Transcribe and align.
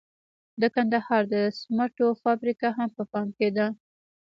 د 0.61 0.63
کندهار 0.75 1.23
د 1.33 1.35
سمنټو 1.59 2.07
فابریکه 2.21 2.69
هم 2.77 2.89
په 2.97 3.03
پام 3.11 3.27
کې 3.37 3.49
ده. 3.57 3.67